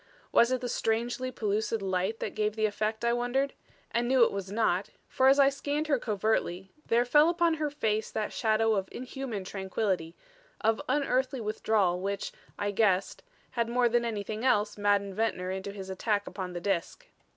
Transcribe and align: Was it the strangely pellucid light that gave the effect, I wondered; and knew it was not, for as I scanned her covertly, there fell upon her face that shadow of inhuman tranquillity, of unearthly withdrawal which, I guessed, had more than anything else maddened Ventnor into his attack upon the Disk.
Was 0.31 0.51
it 0.51 0.61
the 0.61 0.67
strangely 0.67 1.29
pellucid 1.31 1.79
light 1.79 2.19
that 2.21 2.33
gave 2.33 2.55
the 2.55 2.65
effect, 2.65 3.05
I 3.05 3.13
wondered; 3.13 3.53
and 3.91 4.07
knew 4.07 4.23
it 4.23 4.31
was 4.31 4.51
not, 4.51 4.89
for 5.07 5.27
as 5.27 5.37
I 5.37 5.49
scanned 5.49 5.85
her 5.85 5.99
covertly, 5.99 6.71
there 6.87 7.05
fell 7.05 7.29
upon 7.29 7.53
her 7.53 7.69
face 7.69 8.09
that 8.09 8.33
shadow 8.33 8.73
of 8.73 8.89
inhuman 8.91 9.43
tranquillity, 9.43 10.15
of 10.59 10.81
unearthly 10.89 11.39
withdrawal 11.39 11.99
which, 12.01 12.31
I 12.57 12.71
guessed, 12.71 13.21
had 13.51 13.69
more 13.69 13.87
than 13.87 14.03
anything 14.03 14.43
else 14.43 14.75
maddened 14.75 15.13
Ventnor 15.13 15.51
into 15.51 15.71
his 15.71 15.87
attack 15.91 16.25
upon 16.25 16.53
the 16.53 16.59
Disk. 16.61 17.05